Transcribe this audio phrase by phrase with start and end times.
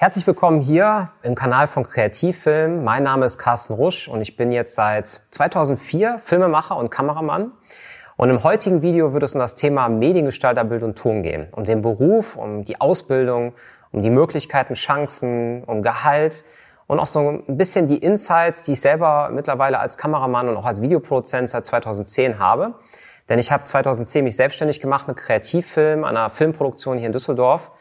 [0.00, 2.84] Herzlich willkommen hier im Kanal von Kreativfilm.
[2.84, 7.50] Mein Name ist Carsten Rusch und ich bin jetzt seit 2004 Filmemacher und Kameramann.
[8.16, 11.48] Und im heutigen Video wird es um das Thema Mediengestalter Bild und Ton gehen.
[11.50, 13.54] Um den Beruf, um die Ausbildung,
[13.90, 16.44] um die Möglichkeiten, Chancen, um Gehalt
[16.86, 20.66] und auch so ein bisschen die Insights, die ich selber mittlerweile als Kameramann und auch
[20.66, 22.74] als Videoproduzent seit 2010 habe.
[23.28, 27.72] Denn ich habe 2010 mich selbstständig gemacht mit Kreativfilm, einer Filmproduktion hier in Düsseldorf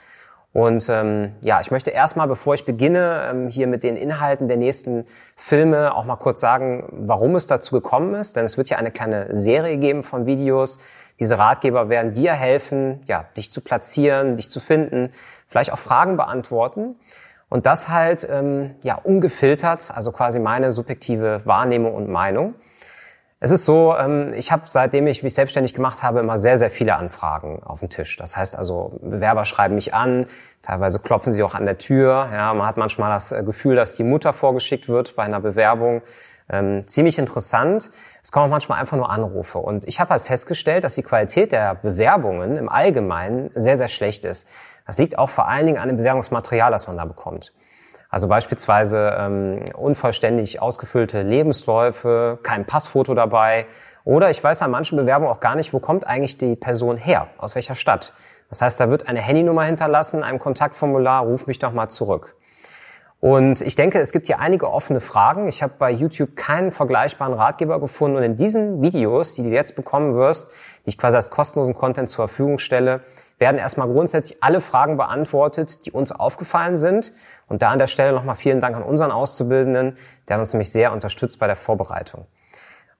[0.53, 4.57] und ähm, ja, ich möchte erstmal, bevor ich beginne, ähm, hier mit den Inhalten der
[4.57, 8.35] nächsten Filme auch mal kurz sagen, warum es dazu gekommen ist.
[8.35, 10.79] Denn es wird ja eine kleine Serie geben von Videos.
[11.19, 15.11] Diese Ratgeber werden dir helfen, ja, dich zu platzieren, dich zu finden,
[15.47, 16.95] vielleicht auch Fragen beantworten.
[17.49, 22.55] Und das halt ähm, ja ungefiltert, also quasi meine subjektive Wahrnehmung und Meinung.
[23.39, 26.71] Es ist so, ähm, ich habe, seitdem ich mich selbstständig gemacht habe, immer sehr, sehr
[26.71, 28.17] viele Anfragen auf dem Tisch.
[28.17, 30.25] Das heißt also, Bewerber schreiben mich an,
[30.63, 32.29] teilweise klopfen sie auch an der Tür.
[32.33, 36.01] Ja, man hat manchmal das äh, Gefühl, dass die Mutter vorgeschickt wird bei einer Bewerbung.
[36.49, 37.91] Ähm, ziemlich interessant.
[38.23, 39.59] Es kommen auch manchmal einfach nur Anrufe.
[39.59, 44.25] Und ich habe halt festgestellt, dass die Qualität der Bewerbungen im Allgemeinen sehr, sehr schlecht
[44.25, 44.47] ist.
[44.87, 47.53] Das liegt auch vor allen Dingen an dem Bewerbungsmaterial, das man da bekommt.
[48.09, 53.65] Also beispielsweise ähm, unvollständig ausgefüllte Lebensläufe, kein Passfoto dabei.
[54.05, 57.27] Oder ich weiß an manchen Bewerbungen auch gar nicht, wo kommt eigentlich die Person her,
[57.37, 58.13] aus welcher Stadt.
[58.49, 62.37] Das heißt, da wird eine Handynummer hinterlassen, ein Kontaktformular, ruf mich doch mal zurück.
[63.19, 65.47] Und ich denke, es gibt hier einige offene Fragen.
[65.47, 68.17] Ich habe bei YouTube keinen vergleichbaren Ratgeber gefunden.
[68.17, 70.51] Und in diesen Videos, die du jetzt bekommen wirst,
[70.85, 73.01] die ich quasi als kostenlosen Content zur Verfügung stelle,
[73.39, 77.11] werden erstmal grundsätzlich alle Fragen beantwortet, die uns aufgefallen sind.
[77.47, 80.91] Und da an der Stelle nochmal vielen Dank an unseren Auszubildenden, der uns nämlich sehr
[80.91, 82.25] unterstützt bei der Vorbereitung.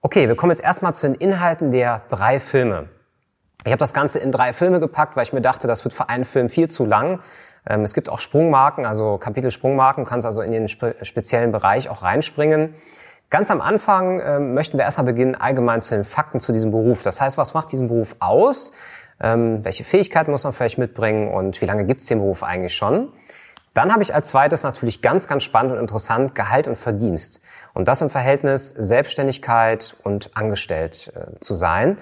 [0.00, 2.88] Okay, wir kommen jetzt erstmal zu den Inhalten der drei Filme.
[3.64, 6.08] Ich habe das Ganze in drei Filme gepackt, weil ich mir dachte, das wird für
[6.08, 7.20] einen Film viel zu lang.
[7.68, 12.02] Ähm, es gibt auch Sprungmarken, also Kapitel-Sprungmarken, kannst also in den spe speziellen Bereich auch
[12.02, 12.74] reinspringen.
[13.30, 17.02] Ganz am Anfang äh, möchten wir erstmal beginnen, allgemein zu den Fakten zu diesem Beruf.
[17.02, 18.72] Das heißt, was macht diesen Beruf aus?
[19.20, 22.74] Ähm, welche Fähigkeiten muss man vielleicht mitbringen und wie lange gibt es den Beruf eigentlich
[22.74, 23.10] schon?
[23.78, 27.40] Dann habe ich als zweites natürlich ganz, ganz spannend und interessant Gehalt und Verdienst.
[27.74, 31.96] Und das im Verhältnis Selbstständigkeit und angestellt äh, zu sein.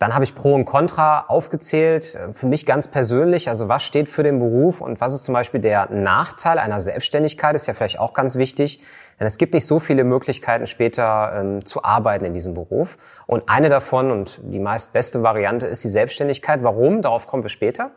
[0.00, 4.08] Dann habe ich Pro und Contra aufgezählt, äh, für mich ganz persönlich, also was steht
[4.08, 8.00] für den Beruf und was ist zum Beispiel der Nachteil einer Selbstständigkeit, ist ja vielleicht
[8.00, 8.80] auch ganz wichtig,
[9.20, 12.98] denn es gibt nicht so viele Möglichkeiten später ähm, zu arbeiten in diesem Beruf.
[13.28, 16.64] Und eine davon und die meist beste Variante ist die Selbstständigkeit.
[16.64, 17.02] Warum?
[17.02, 17.92] Darauf kommen wir später.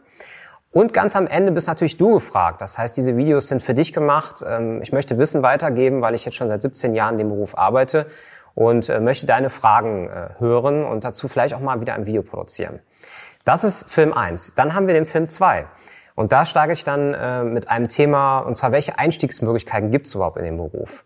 [0.74, 2.60] Und ganz am Ende bist natürlich du gefragt.
[2.60, 4.44] Das heißt, diese Videos sind für dich gemacht.
[4.46, 7.56] Ähm, ich möchte Wissen weitergeben, weil ich jetzt schon seit 17 Jahren in dem Beruf
[7.56, 8.08] arbeite
[8.56, 12.24] und äh, möchte deine Fragen äh, hören und dazu vielleicht auch mal wieder ein Video
[12.24, 12.80] produzieren.
[13.46, 14.56] Das ist Film 1.
[14.56, 15.66] Dann haben wir den Film 2.
[16.16, 20.16] Und da steige ich dann äh, mit einem Thema, und zwar, welche Einstiegsmöglichkeiten gibt es
[20.16, 21.06] überhaupt in dem Beruf?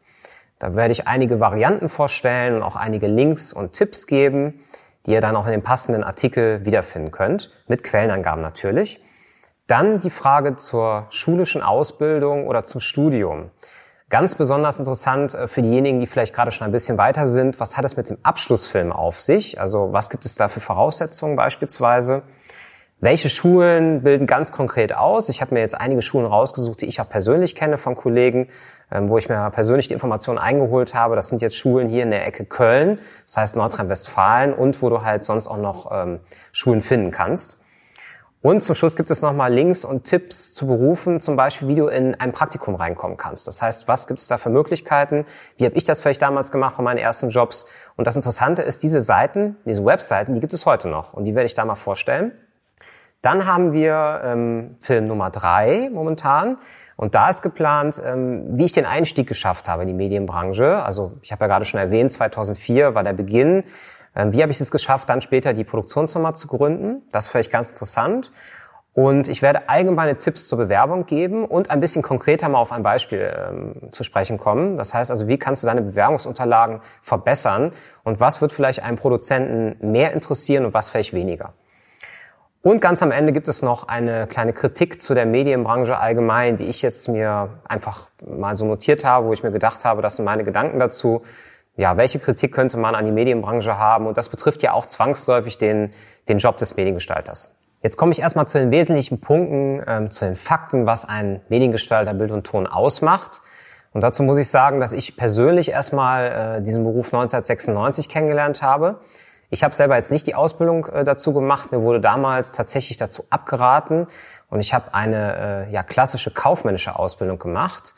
[0.60, 4.62] Da werde ich einige Varianten vorstellen und auch einige Links und Tipps geben,
[5.06, 9.02] die ihr dann auch in dem passenden Artikel wiederfinden könnt, mit Quellenangaben natürlich.
[9.68, 13.52] Dann die Frage zur schulischen Ausbildung oder zum Studium.
[14.10, 17.60] Ganz besonders interessant äh, für diejenigen, die vielleicht gerade schon ein bisschen weiter sind.
[17.60, 19.60] Was hat es mit dem Abschlussfilm auf sich?
[19.60, 22.24] Also was gibt es da für Voraussetzungen beispielsweise?
[23.02, 25.28] Welche Schulen bilden ganz konkret aus?
[25.28, 28.48] Ich habe mir jetzt einige Schulen rausgesucht, die ich auch persönlich kenne von Kollegen,
[28.90, 31.18] ähm, wo ich mir persönlich die Informationen eingeholt habe.
[31.18, 35.02] Das sind jetzt Schulen hier in der Ecke Köln, das heißt Nordrhein-Westfalen und wo du
[35.02, 36.22] halt sonst auch noch ähm,
[36.54, 37.62] Schulen finden kannst.
[38.42, 41.88] Und zum Schluss gibt es nochmal Links und Tipps zu Berufen, zum Beispiel, wie du
[41.88, 43.48] in ein Praktikum reinkommen kannst.
[43.48, 45.26] Das heißt, was gibt es da für Möglichkeiten?
[45.58, 47.68] Wie habe ich das vielleicht damals gemacht bei meinen ersten Jobs?
[47.96, 51.14] Und das Interessante ist, diese Seiten, diese Webseiten, die gibt es heute noch.
[51.14, 52.32] Und die werde ich da mal vorstellen.
[53.24, 56.58] Dann haben wir ähm, Film Nummer drei momentan.
[56.96, 60.84] Und da ist geplant, ähm, wie ich den Einstieg geschafft habe in die Medienbranche.
[60.84, 63.64] Also ich habe ja gerade schon erwähnt, 2004 war der Beginn.
[64.18, 67.04] Ähm, wie habe ich es geschafft, dann später die Produktionsfirma zu gründen?
[67.12, 68.32] Das ist vielleicht ganz interessant.
[68.94, 72.82] Und ich werde allgemeine Tipps zur Bewerbung geben und ein bisschen konkreter mal auf ein
[72.82, 74.76] Beispiel ähm, zu sprechen kommen.
[74.76, 77.74] Das heißt also, wie kannst du deine Bewerbungsunterlagen verbessern
[78.04, 81.54] und was wird vielleicht einen Produzenten mehr interessieren und was vielleicht weniger.
[82.64, 86.66] Und ganz am Ende gibt es noch eine kleine Kritik zu der Medienbranche allgemein, die
[86.66, 90.26] ich jetzt mir einfach mal so notiert habe, wo ich mir gedacht habe, das sind
[90.26, 91.22] meine Gedanken dazu
[91.78, 94.08] ja, welche Kritik könnte man an die Medienbranche haben?
[94.08, 95.92] Und das betrifft ja auch zwangsläufig den,
[96.28, 97.56] den Job des Mediengestalters.
[97.84, 102.16] Jetzt komme ich erstmal zu den wesentlichen Punkten, ähm, zu den Fakten, was ein Mediengestalter
[102.16, 103.42] Bild und Ton ausmacht.
[103.94, 109.00] Und dazu muss ich sagen, dass ich persönlich erstmal äh, diesen Beruf 1996 kennengelernt habe.
[109.50, 111.72] Ich habe selber jetzt nicht die Ausbildung äh, dazu gemacht.
[111.72, 114.08] Mir wurde damals tatsächlich dazu abgeraten.
[114.50, 117.94] und ich habe eine äh, ja, klassische kaufmännische Ausbildung gemacht.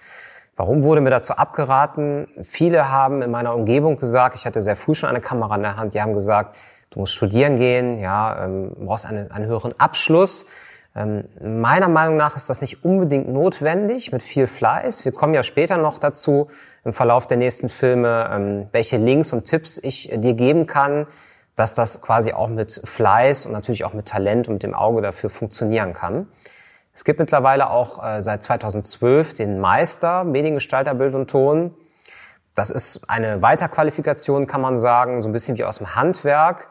[0.60, 2.28] Warum wurde mir dazu abgeraten?
[2.42, 5.78] Viele haben in meiner Umgebung gesagt, ich hatte sehr früh schon eine Kamera in der
[5.78, 6.58] Hand, die haben gesagt,
[6.90, 10.48] du musst studieren gehen, ja, ähm, brauchst einen, einen höheren Abschluss.
[10.98, 15.06] Ähm, meiner Meinung nach ist das nicht unbedingt notwendig mit viel Fleiß.
[15.06, 16.50] Wir kommen ja später noch dazu
[16.84, 21.08] im Verlauf der nächsten Filme, ähm, welche Links und Tipps ich dir geben kann,
[21.56, 25.02] dass das quasi auch mit Fleiß und natürlich auch mit Talent und mit dem Auge
[25.02, 26.28] dafür funktionieren kann.
[27.00, 31.74] Es gibt mittlerweile auch äh, seit 2012 den Meister Mediengestalter Bild und Ton.
[32.56, 36.68] Das ist eine Weiterqualifikation, kann man sagen, so ein bisschen wie aus dem Handwerk.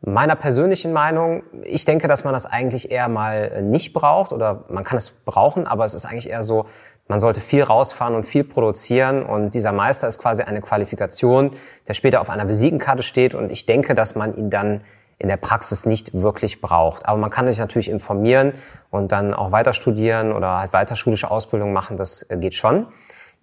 [0.00, 4.84] Meiner persönlichen Meinung, ich denke, dass man das eigentlich eher mal nicht braucht oder man
[4.84, 6.66] kann es brauchen, aber es ist eigentlich eher so,
[7.08, 11.56] man sollte viel rausfahren und viel produzieren und dieser Meister ist quasi eine Qualifikation,
[11.88, 14.82] der später auf einer Visitenkarte steht und ich denke, dass man ihn dann
[15.22, 17.06] in der Praxis nicht wirklich braucht.
[17.06, 18.52] Aber man kann sich natürlich informieren
[18.90, 22.86] und dann auch weiter studieren oder halt weiter schulische Ausbildung machen, das geht schon.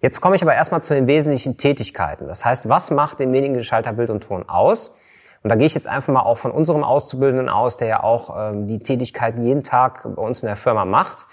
[0.02, 2.26] Jetzt komme ich aber erstmal zu den wesentlichen Tätigkeiten.
[2.26, 4.96] Das heißt, was macht den Mediengestalter Bild und Ton aus?
[5.42, 8.34] Und da gehe ich jetzt einfach mal auch von unserem Auszubildenden aus, der ja auch
[8.36, 11.26] ähm, die Tätigkeiten jeden Tag bei uns in der Firma macht.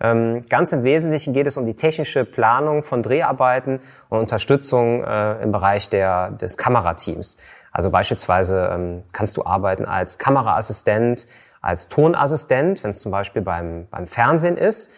[0.00, 3.78] Ähm, ganz im Wesentlichen geht es um die technische Planung von Dreharbeiten
[4.08, 7.36] und Unterstützung äh, im Bereich der, des Kamerateams.
[7.72, 11.26] Also beispielsweise ähm, kannst du arbeiten als Kameraassistent,
[11.60, 14.92] als Tonassistent, wenn es zum Beispiel beim, beim Fernsehen ist.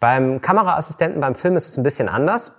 [0.00, 2.52] Beim Kameraassistenten beim Film ist es ein bisschen anders.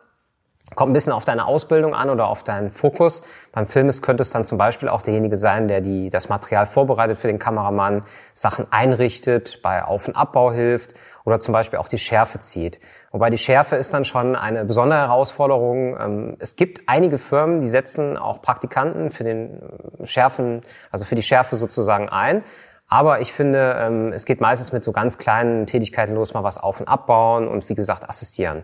[0.76, 3.24] Kommt ein bisschen auf deine Ausbildung an oder auf deinen Fokus.
[3.54, 6.66] Beim Film ist, könnte es dann zum Beispiel auch derjenige sein, der die, das Material
[6.66, 8.04] vorbereitet für den Kameramann,
[8.34, 10.94] Sachen einrichtet, bei Auf- und Abbau hilft
[11.28, 12.80] oder zum Beispiel auch die Schärfe zieht.
[13.12, 15.98] Wobei die Schärfe ist dann schon eine besondere Herausforderung.
[16.00, 19.62] Ähm, es gibt einige Firmen, die setzen auch Praktikanten für den
[20.06, 22.44] Schärfen, also für die Schärfe sozusagen ein.
[22.88, 26.58] Aber ich finde, ähm, es geht meistens mit so ganz kleinen Tätigkeiten los, mal was
[26.58, 28.64] auf- und abbauen und wie gesagt assistieren.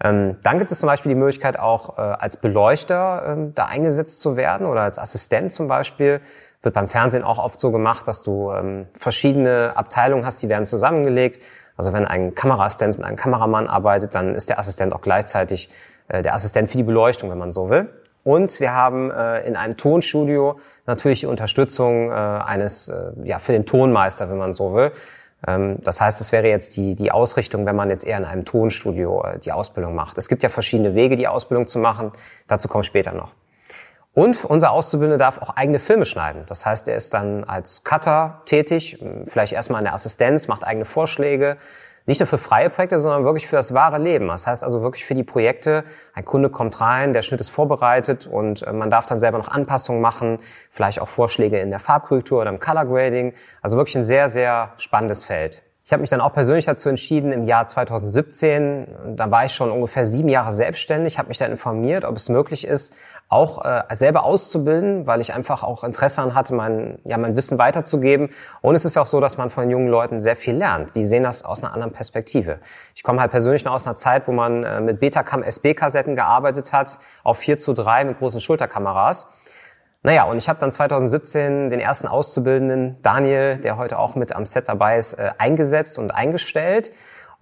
[0.00, 4.20] Ähm, dann gibt es zum Beispiel die Möglichkeit auch äh, als Beleuchter ähm, da eingesetzt
[4.20, 6.20] zu werden oder als Assistent zum Beispiel.
[6.62, 10.64] Wird beim Fernsehen auch oft so gemacht, dass du ähm, verschiedene Abteilungen hast, die werden
[10.64, 11.42] zusammengelegt.
[11.82, 15.68] Also wenn ein Kameraassistent mit einem Kameramann arbeitet, dann ist der Assistent auch gleichzeitig
[16.06, 17.88] äh, der Assistent für die Beleuchtung, wenn man so will.
[18.22, 23.50] Und wir haben äh, in einem Tonstudio natürlich die Unterstützung äh, eines, äh, ja, für
[23.50, 24.92] den Tonmeister, wenn man so will.
[25.44, 28.44] Ähm, das heißt, es wäre jetzt die, die Ausrichtung, wenn man jetzt eher in einem
[28.44, 30.18] Tonstudio äh, die Ausbildung macht.
[30.18, 32.12] Es gibt ja verschiedene Wege, die Ausbildung zu machen.
[32.46, 33.32] Dazu komme ich später noch.
[34.14, 36.42] Und unser Auszubildende darf auch eigene Filme schneiden.
[36.46, 40.84] Das heißt, er ist dann als Cutter tätig, vielleicht erstmal in der Assistenz, macht eigene
[40.84, 41.56] Vorschläge,
[42.04, 44.28] nicht nur für freie Projekte, sondern wirklich für das wahre Leben.
[44.28, 48.26] Das heißt also wirklich für die Projekte, ein Kunde kommt rein, der Schnitt ist vorbereitet
[48.26, 50.38] und äh, man darf dann selber noch Anpassungen machen,
[50.70, 53.34] vielleicht auch Vorschläge in der Farbkorrektur oder im Color Grading.
[53.62, 55.62] Also wirklich ein sehr, sehr spannendes Feld.
[55.84, 59.70] Ich habe mich dann auch persönlich dazu entschieden, im Jahr 2017, da war ich schon
[59.70, 62.94] ungefähr sieben Jahre selbstständig, habe mich dann informiert, ob es möglich ist,
[63.32, 67.58] auch äh, selber auszubilden, weil ich einfach auch Interesse an hatte, mein, ja, mein Wissen
[67.58, 68.30] weiterzugeben.
[68.60, 70.94] Und es ist ja auch so, dass man von jungen Leuten sehr viel lernt.
[70.94, 72.58] Die sehen das aus einer anderen Perspektive.
[72.94, 76.72] Ich komme halt persönlich noch aus einer Zeit, wo man äh, mit Betacam SB-Kassetten gearbeitet
[76.72, 79.28] hat, auf 4 zu 3 mit großen Schulterkameras.
[80.04, 84.46] Naja, und ich habe dann 2017 den ersten Auszubildenden, Daniel, der heute auch mit am
[84.46, 86.92] Set dabei ist, äh, eingesetzt und eingestellt.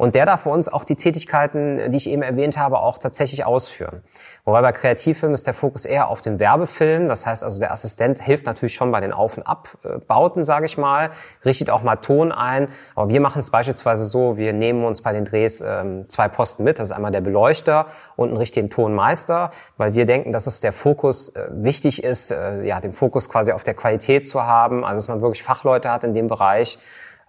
[0.01, 3.45] Und der darf bei uns auch die Tätigkeiten, die ich eben erwähnt habe, auch tatsächlich
[3.45, 4.03] ausführen.
[4.47, 7.07] Wobei bei Kreativfilmen ist der Fokus eher auf den Werbefilm.
[7.07, 10.79] Das heißt also, der Assistent hilft natürlich schon bei den Auf- und Abbauten, sage ich
[10.79, 11.11] mal,
[11.45, 12.69] richtet auch mal Ton ein.
[12.95, 16.65] Aber wir machen es beispielsweise so, wir nehmen uns bei den Drehs ähm, zwei Posten
[16.65, 16.79] mit.
[16.79, 17.85] Das ist einmal der Beleuchter
[18.17, 22.63] und ein richtigen Tonmeister, weil wir denken, dass es der Fokus äh, wichtig ist, äh,
[22.63, 26.05] ja, den Fokus quasi auf der Qualität zu haben, also dass man wirklich Fachleute hat
[26.05, 26.79] in dem Bereich.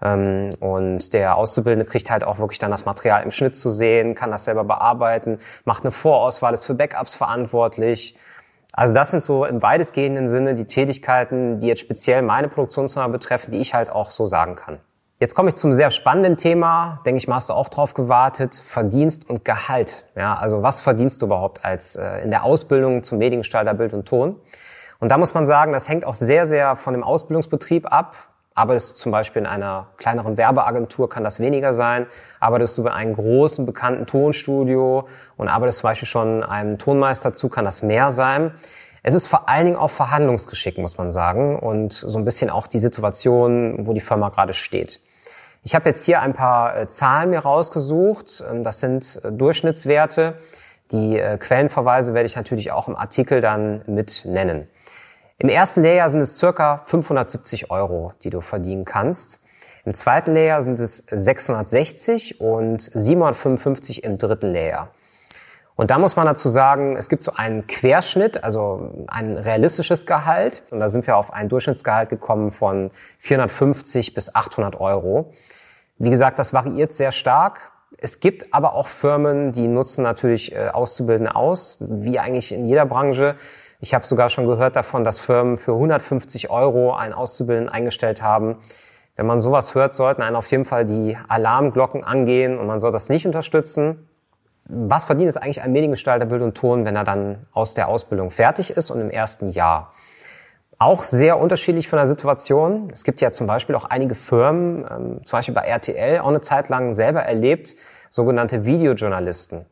[0.02, 4.16] Ähm, und der Auszubildende kriegt halt auch wirklich dann das Material im Schnitt zu sehen,
[4.16, 8.18] kann das selber bearbeiten, macht eine Vorauswahl, ist für Backups verantwortlich.
[8.74, 13.52] Also das sind so im weitestgehenden Sinne die Tätigkeiten, die jetzt speziell meine Produktionsnummer betreffen,
[13.52, 14.80] die ich halt auch so sagen kann.
[15.20, 18.56] Jetzt komme ich zum sehr spannenden Thema, denke ich mal, hast du auch drauf gewartet,
[18.56, 20.06] Verdienst und Gehalt.
[20.16, 24.08] Ja, also was verdienst du überhaupt als äh, in der Ausbildung zum Mediengestalter Bild und
[24.08, 24.38] Ton?
[25.00, 28.16] Und da muss man sagen, das hängt auch sehr, sehr von dem Ausbildungsbetrieb ab.
[28.54, 32.08] Arbeitest du zum Beispiel in einer kleineren Werbeagentur, kann das weniger sein.
[32.40, 37.48] Arbeitest du bei einem großen, bekannten Tonstudio und arbeitest zum Beispiel schon einem Tonmeister zu,
[37.48, 38.54] kann das mehr sein.
[39.04, 42.68] Es ist vor allen Dingen auch Verhandlungsgeschick, muss man sagen, und so ein bisschen auch
[42.68, 45.00] die Situation, wo die Firma gerade steht.
[45.64, 48.44] Ich habe jetzt hier ein paar äh, Zahlen mir rausgesucht.
[48.50, 50.36] Ähm, das sind äh, Durchschnittswerte.
[50.92, 54.68] Die äh, Quellenverweise werde ich natürlich auch im Artikel dann mit nennen.
[55.42, 59.44] Im ersten Lehrjahr sind es circa 570 Euro, die du verdienen kannst.
[59.86, 64.90] Im zweiten Layer sind es 660 und 755 im dritten Layer.
[65.76, 70.62] Und da muss man dazu sagen, es gibt so einen Querschnitt, also ein realistisches Gehalt.
[70.70, 75.34] Und da sind wir auf ein Durchschnittsgehalt gekommen von 450 bis 800 Euro.
[75.98, 77.72] Wie gesagt, das variiert sehr stark.
[77.98, 82.86] Es gibt aber auch Firmen, die nutzen natürlich äh, Auszubildende aus, wie eigentlich in jeder
[82.86, 83.36] Branche.
[83.82, 88.58] Ich habe sogar schon gehört davon, dass Firmen für 150 Euro einen Auszubildenden eingestellt haben.
[89.16, 92.92] Wenn man sowas hört, sollten einen auf jeden Fall die Alarmglocken angehen und man soll
[92.92, 94.08] das nicht unterstützen
[94.72, 98.32] was verdient es eigentlich ein Mediengestalter Bild und Ton, wenn er dann aus der Ausbildung
[98.32, 99.94] fertig ist und im ersten Jahr?
[100.78, 102.90] Auch sehr unterschiedlich von der Situation.
[102.92, 106.42] Es gibt ja zum Beispiel auch einige Firmen, ähm, zum Beispiel bei RTL, auch eine
[106.42, 107.76] Zeit lang selber erlebt,
[108.10, 109.66] sogenannte Videojournalisten.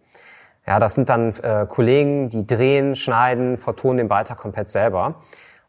[0.69, 5.15] Ja, das sind dann äh, Kollegen, die drehen, schneiden, vertonen den Beitrag komplett selber.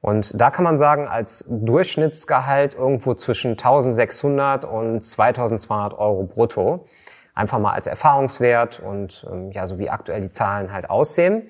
[0.03, 6.87] Und da kann man sagen, als Durchschnittsgehalt irgendwo zwischen 1600 und 2200 Euro brutto
[7.35, 11.49] einfach mal als Erfahrungswert und ähm, ja, so wie aktuell die Zahlen halt aussehen.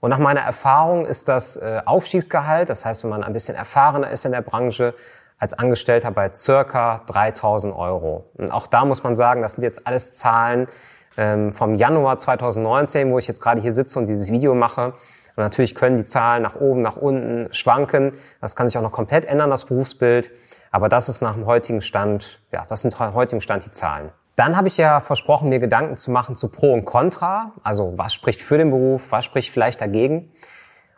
[0.00, 4.10] Und nach meiner Erfahrung ist das äh, Aufstiegsgehalt, das heißt, wenn man ein bisschen erfahrener
[4.10, 4.92] ist in der Branche,
[5.38, 8.26] als Angestellter bei circa 3000 Euro.
[8.36, 10.68] Und auch da muss man sagen, das sind jetzt alles Zahlen
[11.16, 14.94] ähm, vom Januar 2019, wo ich jetzt gerade hier sitze und dieses Video mache.
[15.36, 18.12] Und natürlich können die Zahlen nach oben, nach unten schwanken.
[18.40, 20.30] Das kann sich auch noch komplett ändern, das Berufsbild.
[20.70, 24.10] Aber das ist nach dem heutigen Stand, ja, das sind heutigen Stand die Zahlen.
[24.36, 27.52] Dann habe ich ja versprochen, mir Gedanken zu machen zu Pro und Contra.
[27.62, 30.32] Also was spricht für den Beruf, was spricht vielleicht dagegen.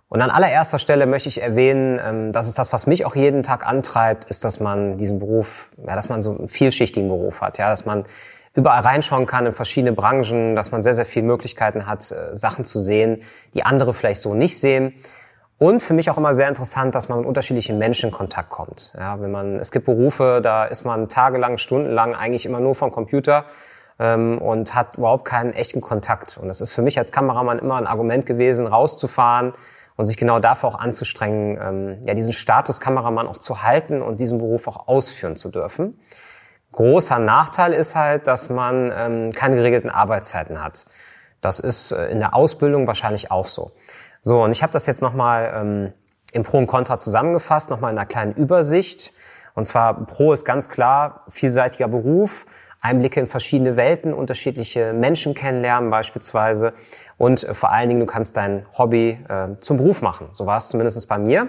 [0.09, 3.43] Und an allererster Stelle möchte ich erwähnen, ähm, dass es das, was mich auch jeden
[3.43, 7.57] Tag antreibt, ist, dass man diesen Beruf, ja, dass man so einen vielschichtigen Beruf hat,
[7.57, 8.05] ja, dass man
[8.55, 12.65] überall reinschauen kann in verschiedene Branchen, dass man sehr, sehr viele Möglichkeiten hat, äh, Sachen
[12.65, 13.23] zu sehen,
[13.55, 14.95] die andere vielleicht so nicht sehen.
[15.59, 18.93] Und für mich auch immer sehr interessant, dass man mit unterschiedlichen Menschen in Kontakt kommt.
[18.99, 22.91] Ja, wenn man, es gibt Berufe, da ist man tagelang, stundenlang eigentlich immer nur vom
[22.91, 23.45] Computer
[24.01, 26.37] ähm, und hat überhaupt keinen echten Kontakt.
[26.37, 29.53] Und das ist für mich als Kameramann immer ein Argument gewesen, rauszufahren
[29.97, 34.19] und sich genau dafür auch anzustrengen, ähm, ja, diesen Status Kameramann auch zu halten und
[34.19, 36.01] diesen Beruf auch ausführen zu dürfen.
[36.73, 40.87] Großer Nachteil ist halt, dass man ähm, keine geregelten Arbeitszeiten hat.
[41.41, 43.73] Das ist äh, in der Ausbildung wahrscheinlich auch so.
[44.23, 45.93] So, und ich habe das jetzt nochmal ähm,
[46.33, 49.13] im Pro und Contra zusammengefasst, nochmal in einer kleinen Übersicht.
[49.55, 52.47] Und zwar Pro ist ganz klar vielseitiger Beruf,
[52.81, 56.73] Einblicke in verschiedene Welten, unterschiedliche Menschen kennenlernen beispielsweise
[57.17, 60.31] und äh, vor allen Dingen, du kannst dein Hobby äh, zum Beruf machen.
[60.33, 61.49] So war es zumindest bei mir.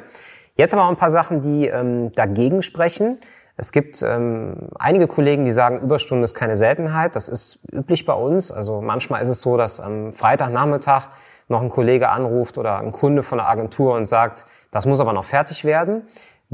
[0.55, 3.19] Jetzt aber auch ein paar Sachen, die ähm, dagegen sprechen.
[3.55, 7.15] Es gibt ähm, einige Kollegen, die sagen, Überstunden ist keine Seltenheit.
[7.15, 8.51] Das ist üblich bei uns.
[8.51, 11.09] Also manchmal ist es so, dass am Freitagnachmittag
[11.49, 15.13] noch ein Kollege anruft oder ein Kunde von der Agentur und sagt, das muss aber
[15.13, 16.03] noch fertig werden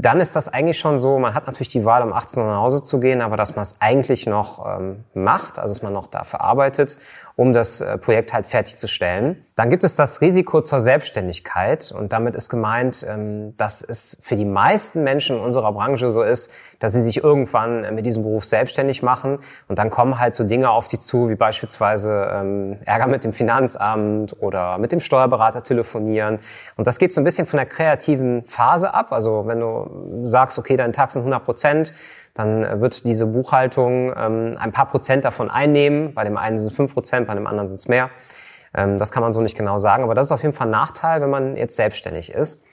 [0.00, 2.60] dann ist das eigentlich schon so, man hat natürlich die Wahl, um 18 Uhr nach
[2.60, 6.06] Hause zu gehen, aber dass man es eigentlich noch ähm, macht, also dass man noch
[6.06, 6.96] dafür arbeitet,
[7.40, 9.46] um das äh, Projekt halt fertigzustellen.
[9.54, 11.90] Dann gibt es das Risiko zur Selbstständigkeit.
[11.90, 16.22] Und damit ist gemeint, ähm, dass es für die meisten Menschen in unserer Branche so
[16.22, 19.38] ist, dass sie sich irgendwann äh, mit diesem Beruf selbstständig machen.
[19.68, 23.32] Und dann kommen halt so Dinge auf die zu, wie beispielsweise ähm, Ärger mit dem
[23.32, 26.40] Finanzamt oder mit dem Steuerberater telefonieren.
[26.76, 30.58] Und das geht so ein bisschen von der kreativen Phase ab, also wenn du sagst,
[30.58, 31.94] okay, dein Tag sind 100 Prozent,
[32.34, 36.14] dann wird diese Buchhaltung ähm, ein paar Prozent davon einnehmen.
[36.14, 38.10] Bei dem einen sind es 5 Prozent, bei dem anderen sind es mehr.
[38.74, 40.70] Ähm, das kann man so nicht genau sagen, aber das ist auf jeden Fall ein
[40.70, 42.64] Nachteil, wenn man jetzt selbstständig ist.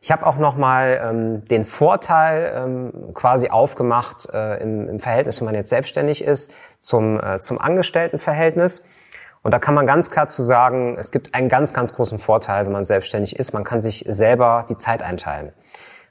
[0.00, 5.46] Ich habe auch nochmal ähm, den Vorteil ähm, quasi aufgemacht äh, im, im Verhältnis, wenn
[5.46, 8.86] man jetzt selbstständig ist, zum, äh, zum Angestelltenverhältnis.
[9.42, 12.66] Und da kann man ganz klar zu sagen, es gibt einen ganz, ganz großen Vorteil,
[12.66, 13.52] wenn man selbstständig ist.
[13.52, 15.52] Man kann sich selber die Zeit einteilen.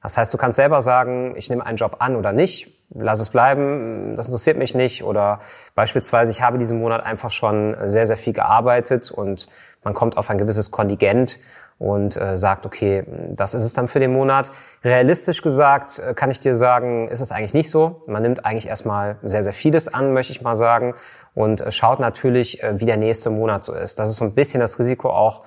[0.02, 3.30] Das heißt, du kannst selber sagen, ich nehme einen Job an oder nicht, lass es
[3.30, 5.04] bleiben, das interessiert mich nicht.
[5.04, 5.40] Oder
[5.76, 9.48] beispielsweise, ich habe diesen Monat einfach schon sehr, sehr viel gearbeitet und
[9.84, 11.40] man kommt auf ein gewisses Kontingent
[11.78, 14.50] und äh, sagt, okay, das ist es dann für den Monat.
[14.84, 18.04] Realistisch gesagt äh, kann ich dir sagen, ist es eigentlich nicht so.
[18.08, 20.96] Man nimmt eigentlich erstmal sehr, sehr vieles an, möchte ich mal sagen,
[21.34, 24.00] und äh, schaut natürlich, äh, wie der nächste Monat so ist.
[24.00, 25.44] Das ist so ein bisschen das Risiko auch,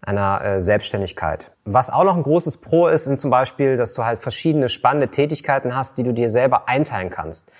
[0.00, 1.52] einer äh, Selbstständigkeit.
[1.64, 5.08] Was auch noch ein großes Pro ist, sind zum Beispiel, dass du halt verschiedene spannende
[5.08, 7.50] Tätigkeiten hast, die du dir selber einteilen kannst.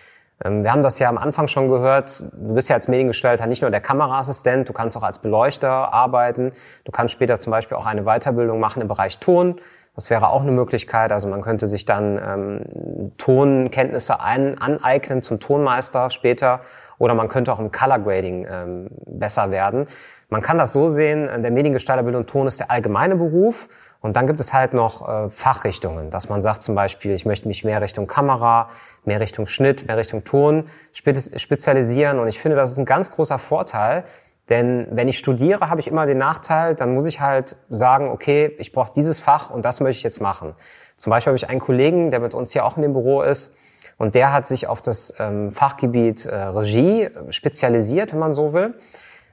[0.44, 2.20] Ähm, wir haben das ja am Anfang schon gehört.
[2.32, 6.52] Du bist ja als Mediengestalter nicht nur der Kameraassistent, du kannst auch als Beleuchter arbeiten.
[6.84, 9.60] Du kannst später zum Beispiel auch eine Weiterbildung machen im Bereich Ton.
[9.98, 11.10] Das wäre auch eine Möglichkeit.
[11.10, 16.60] Also man könnte sich dann ähm, Tonkenntnisse ein, aneignen zum Tonmeister später
[16.98, 19.88] oder man könnte auch im Color Grading ähm, besser werden.
[20.28, 23.68] Man kann das so sehen, der Mediengestalter Bild und Ton ist der allgemeine Beruf
[24.00, 27.48] und dann gibt es halt noch äh, Fachrichtungen, dass man sagt zum Beispiel, ich möchte
[27.48, 28.68] mich mehr Richtung Kamera,
[29.04, 33.40] mehr Richtung Schnitt, mehr Richtung Ton spezialisieren und ich finde, das ist ein ganz großer
[33.40, 34.04] Vorteil,
[34.48, 38.54] denn wenn ich studiere, habe ich immer den Nachteil, dann muss ich halt sagen, okay,
[38.58, 40.54] ich brauche dieses Fach und das möchte ich jetzt machen.
[40.96, 43.56] Zum Beispiel habe ich einen Kollegen, der mit uns hier auch in dem Büro ist,
[43.98, 48.74] und der hat sich auf das ähm, Fachgebiet äh, Regie spezialisiert, wenn man so will.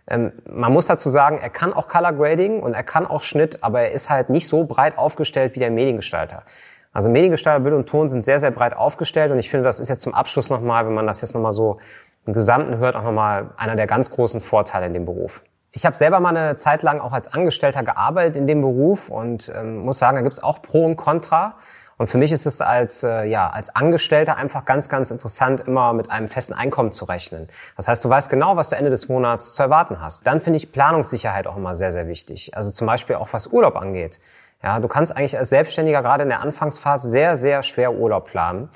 [0.07, 3.63] Ähm, man muss dazu sagen, er kann auch Color Grading und er kann auch Schnitt,
[3.63, 6.43] aber er ist halt nicht so breit aufgestellt wie der Mediengestalter.
[6.93, 9.89] Also Mediengestalter, Bild und Ton sind sehr, sehr breit aufgestellt und ich finde, das ist
[9.89, 11.79] jetzt zum Abschluss nochmal, wenn man das jetzt nochmal so
[12.25, 15.43] im Gesamten hört, auch nochmal einer der ganz großen Vorteile in dem Beruf.
[15.71, 19.51] Ich habe selber mal eine Zeit lang auch als Angestellter gearbeitet in dem Beruf und
[19.53, 21.55] ähm, muss sagen, da gibt's auch Pro und Contra.
[21.97, 25.93] Und für mich ist es als, äh, ja, als Angestellter einfach ganz, ganz interessant, immer
[25.93, 27.47] mit einem festen Einkommen zu rechnen.
[27.77, 30.27] Das heißt, du weißt genau, was du Ende des Monats zu erwarten hast.
[30.27, 32.55] Dann finde ich Planungssicherheit auch immer sehr, sehr wichtig.
[32.55, 34.19] Also zum Beispiel auch was Urlaub angeht.
[34.61, 38.69] Ja, du kannst eigentlich als Selbstständiger gerade in der Anfangsphase sehr, sehr schwer Urlaub planen.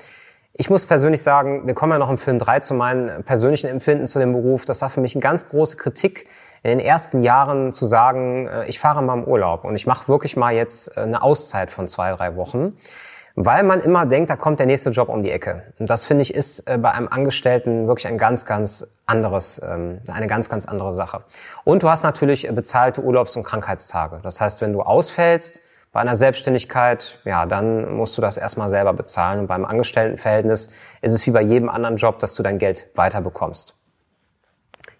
[0.52, 4.06] Ich muss persönlich sagen, wir kommen ja noch im Film 3 zu meinen persönlichen Empfinden
[4.08, 4.64] zu dem Beruf.
[4.64, 6.26] Das war für mich eine ganz große Kritik
[6.62, 10.08] in den ersten Jahren zu sagen, äh, ich fahre mal im Urlaub und ich mache
[10.08, 12.76] wirklich mal jetzt äh, eine Auszeit von zwei, drei Wochen,
[13.36, 15.62] weil man immer denkt, da kommt der nächste Job um die Ecke.
[15.78, 20.00] Und das finde ich ist äh, bei einem Angestellten wirklich ein ganz, ganz anderes, ähm,
[20.12, 21.22] eine ganz, ganz andere Sache.
[21.64, 24.18] Und du hast natürlich bezahlte Urlaubs- und Krankheitstage.
[24.22, 25.60] Das heißt, wenn du ausfällst,
[25.92, 29.40] bei einer Selbstständigkeit, ja, dann musst du das erstmal selber bezahlen.
[29.40, 33.20] Und beim Angestelltenverhältnis ist es wie bei jedem anderen Job, dass du dein Geld weiter
[33.20, 33.76] bekommst.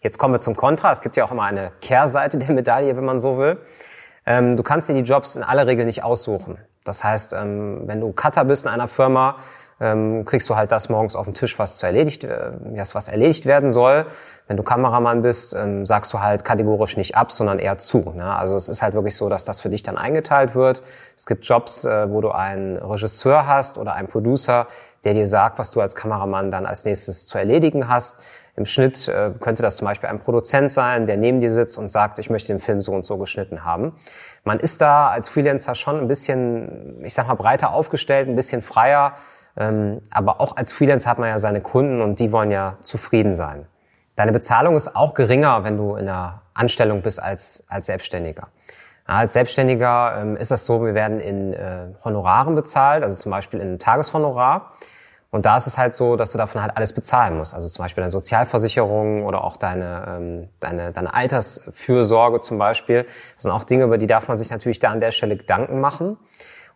[0.02, 0.90] Jetzt kommen wir zum Kontra.
[0.90, 3.58] Es gibt ja auch immer eine Kehrseite der Medaille, wenn man so will.
[4.26, 6.58] Ähm, du kannst dir die Jobs in aller Regel nicht aussuchen.
[6.84, 9.36] Das heißt, ähm, wenn du Cutter bist in einer Firma,
[9.80, 12.52] ähm, kriegst du halt das morgens auf den Tisch, was zu erledigt, äh,
[12.92, 14.06] was erledigt werden soll.
[14.46, 17.98] Wenn du Kameramann bist, ähm, sagst du halt kategorisch nicht ab, sondern eher zu.
[18.14, 18.36] Ne?
[18.36, 20.82] Also es ist halt wirklich so, dass das für dich dann eingeteilt wird.
[21.16, 24.66] Es gibt Jobs, äh, wo du einen Regisseur hast oder einen Producer,
[25.04, 28.20] der dir sagt, was du als Kameramann dann als nächstes zu erledigen hast.
[28.56, 31.88] Im Schnitt äh, könnte das zum Beispiel ein Produzent sein, der neben dir sitzt und
[31.88, 33.94] sagt, ich möchte den Film so und so geschnitten haben.
[34.44, 38.60] Man ist da als Freelancer schon ein bisschen, ich sag mal, breiter aufgestellt, ein bisschen
[38.60, 39.14] freier.
[39.56, 43.34] Ähm, aber auch als Freelancer hat man ja seine Kunden und die wollen ja zufrieden
[43.34, 43.66] sein.
[44.16, 48.48] Deine Bezahlung ist auch geringer, wenn du in einer Anstellung bist als, als Selbstständiger.
[49.06, 53.60] als Selbstständiger ähm, ist das so, wir werden in äh, Honoraren bezahlt, also zum Beispiel
[53.60, 54.72] in Tageshonorar.
[55.30, 57.54] Und da ist es halt so, dass du davon halt alles bezahlen musst.
[57.54, 63.04] Also zum Beispiel deine Sozialversicherung oder auch deine, ähm, deine, deine Altersfürsorge zum Beispiel.
[63.04, 65.80] Das sind auch Dinge, über die darf man sich natürlich da an der Stelle Gedanken
[65.80, 66.16] machen.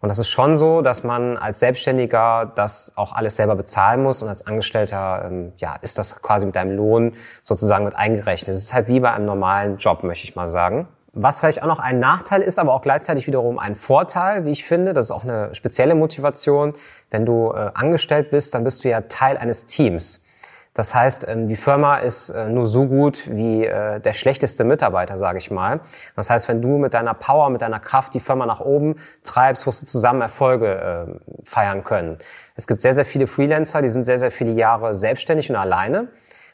[0.05, 4.21] Und das ist schon so, dass man als Selbstständiger das auch alles selber bezahlen muss
[4.21, 8.55] und als Angestellter ähm, ja, ist das quasi mit deinem Lohn sozusagen mit eingerechnet.
[8.55, 10.89] Es ist halt wie bei einem normalen Job, möchte ich mal sagen.
[11.15, 14.67] Was vielleicht auch noch ein Nachteil ist, aber auch gleichzeitig wiederum ein Vorteil, wie ich
[14.67, 16.75] finde, das ist auch eine spezielle Motivation.
[17.11, 20.24] Wenn du äh, angestellt bist, dann bist du ja Teil eines Teams.
[20.75, 25.19] Das heißt, ähm, die Firma ist äh, nur so gut wie äh, der schlechteste Mitarbeiter,
[25.19, 25.81] sage ich mal.
[26.17, 29.67] Das heißt, wenn du mit deiner Power, mit deiner Kraft die Firma nach oben treibst,
[29.67, 32.19] wirst du zusammen Erfolge äh, feiern können.
[32.57, 36.09] Es gibt sehr, sehr viele Freelancer, die sind sehr, sehr viele Jahre selbstständig und alleine.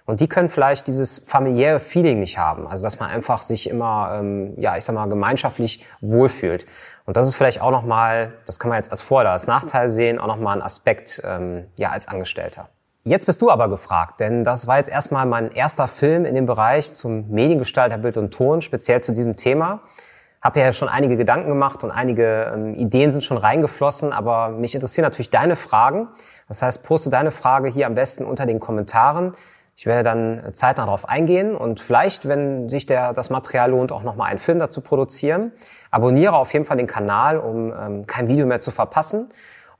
[0.05, 2.67] Und die können vielleicht dieses familiäre Feeling nicht haben.
[2.67, 6.67] Also dass man einfach sich immer, ähm, ja, ich sag mal, gemeinschaftlich wohlfühlt.
[7.07, 10.19] Und das ist vielleicht auch nochmal, das kann man jetzt als Vorteil, als Nachteil sehen,
[10.19, 12.69] auch nochmal ein Aspekt, ähm, ja, als Angestellter.
[13.05, 16.45] Jetzt bist du aber gefragt, denn das war jetzt erstmal mein erster Film in dem
[16.45, 19.81] Bereich zum Mediengestalter Bild und Ton, speziell zu diesem Thema.
[20.43, 24.75] Habe ja schon einige Gedanken gemacht und einige ähm, Ideen sind schon reingeflossen, aber mich
[24.75, 26.09] interessieren natürlich deine Fragen.
[26.47, 29.33] Das heißt, poste deine Frage hier am besten unter den Kommentaren.
[29.77, 34.03] Ich werde dann zeitnah darauf eingehen und vielleicht, wenn sich der, das Material lohnt, auch
[34.03, 35.53] nochmal einen Film dazu produzieren.
[35.91, 39.31] Abonniere auf jeden Fall den Kanal, um ähm, kein Video mehr zu verpassen.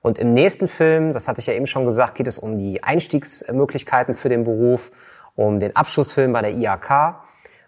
[0.03, 2.83] Und im nächsten Film, das hatte ich ja eben schon gesagt, geht es um die
[2.83, 4.93] Einstiegsmöglichkeiten für den Beruf,
[5.37, 7.17] um den Abschlussfilm bei der IAK,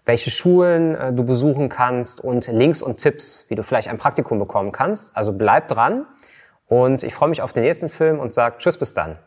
[0.05, 4.39] welche Schulen äh, du besuchen kannst und Links und Tipps, wie du vielleicht ein Praktikum
[4.39, 5.17] bekommen kannst.
[5.17, 6.07] Also bleib dran
[6.67, 9.19] und ich freue mich auf den nächsten Film und sage Tschüss bis dann.